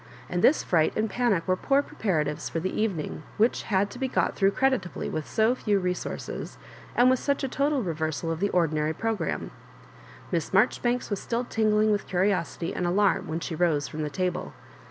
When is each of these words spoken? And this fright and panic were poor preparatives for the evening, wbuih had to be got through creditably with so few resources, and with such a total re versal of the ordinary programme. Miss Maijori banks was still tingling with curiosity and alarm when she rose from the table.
And 0.29 0.43
this 0.43 0.63
fright 0.63 0.93
and 0.95 1.07
panic 1.07 1.47
were 1.47 1.55
poor 1.55 1.83
preparatives 1.83 2.49
for 2.49 2.59
the 2.59 2.73
evening, 2.75 3.21
wbuih 3.39 3.61
had 3.65 3.91
to 3.91 3.99
be 3.99 4.07
got 4.07 4.35
through 4.35 4.49
creditably 4.49 5.11
with 5.11 5.27
so 5.27 5.53
few 5.53 5.77
resources, 5.77 6.57
and 6.95 7.07
with 7.07 7.19
such 7.19 7.43
a 7.43 7.47
total 7.47 7.83
re 7.83 7.93
versal 7.93 8.31
of 8.31 8.39
the 8.39 8.49
ordinary 8.49 8.93
programme. 8.95 9.51
Miss 10.31 10.49
Maijori 10.53 10.81
banks 10.81 11.11
was 11.11 11.19
still 11.19 11.43
tingling 11.45 11.91
with 11.91 12.07
curiosity 12.07 12.73
and 12.73 12.87
alarm 12.87 13.27
when 13.27 13.41
she 13.41 13.53
rose 13.53 13.87
from 13.87 14.01
the 14.01 14.09
table. 14.09 14.55